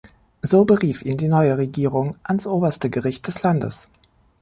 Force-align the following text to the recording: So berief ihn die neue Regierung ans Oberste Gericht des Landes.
So 0.41 0.65
berief 0.65 1.03
ihn 1.03 1.17
die 1.19 1.27
neue 1.27 1.59
Regierung 1.59 2.15
ans 2.23 2.47
Oberste 2.47 2.89
Gericht 2.89 3.27
des 3.27 3.43
Landes. 3.43 3.87